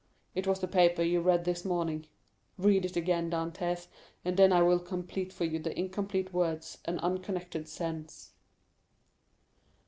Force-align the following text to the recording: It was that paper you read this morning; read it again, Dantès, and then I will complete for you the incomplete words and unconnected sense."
It 0.33 0.47
was 0.47 0.59
that 0.61 0.69
paper 0.71 1.03
you 1.03 1.21
read 1.21 1.45
this 1.45 1.63
morning; 1.63 2.07
read 2.57 2.85
it 2.85 2.95
again, 2.95 3.29
Dantès, 3.29 3.85
and 4.25 4.35
then 4.35 4.51
I 4.51 4.63
will 4.63 4.79
complete 4.79 5.31
for 5.31 5.45
you 5.45 5.59
the 5.59 5.77
incomplete 5.79 6.33
words 6.33 6.79
and 6.85 6.99
unconnected 7.01 7.67
sense." 7.67 8.31